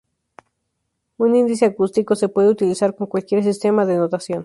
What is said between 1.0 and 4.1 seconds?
Un índice acústico se puede utilizar con cualquier sistema de